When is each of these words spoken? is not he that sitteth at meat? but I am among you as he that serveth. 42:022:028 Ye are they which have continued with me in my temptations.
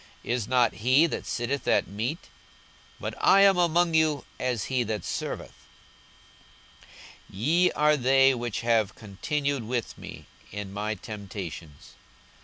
is 0.23 0.47
not 0.47 0.73
he 0.81 1.05
that 1.05 1.27
sitteth 1.27 1.67
at 1.67 1.87
meat? 1.87 2.27
but 2.99 3.13
I 3.21 3.41
am 3.41 3.59
among 3.59 3.93
you 3.93 4.25
as 4.39 4.63
he 4.63 4.81
that 4.81 5.05
serveth. 5.05 5.53
42:022:028 7.27 7.29
Ye 7.37 7.71
are 7.73 7.97
they 7.97 8.33
which 8.33 8.61
have 8.61 8.95
continued 8.95 9.61
with 9.67 9.95
me 9.99 10.25
in 10.51 10.73
my 10.73 10.95
temptations. 10.95 11.93